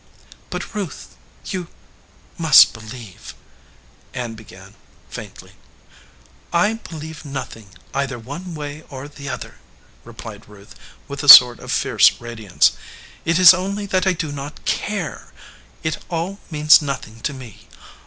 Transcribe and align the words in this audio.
"But, 0.49 0.73
Ruth, 0.73 1.15
you 1.45 1.67
must 2.35 2.73
believe" 2.73 3.35
Ann 4.15 4.33
began, 4.33 4.73
faintly. 5.11 5.51
"I 6.51 6.73
believe 6.89 7.23
nothing, 7.23 7.69
either 7.93 8.17
one 8.17 8.55
way 8.55 8.81
or 8.89 9.07
the 9.07 9.29
other," 9.29 9.59
replied 10.03 10.49
Ruth, 10.49 10.73
with 11.07 11.21
a 11.21 11.29
sort 11.29 11.59
of 11.59 11.71
fierce 11.71 12.19
radiance. 12.19 12.71
"It 13.25 13.37
is 13.37 13.53
only 13.53 13.85
that 13.85 14.07
I 14.07 14.13
do 14.13 14.31
not 14.31 14.65
care. 14.65 15.31
It 15.83 16.03
all 16.09 16.39
means 16.49 16.81
nothing 16.81 17.19
to 17.19 17.33
me. 17.33 17.67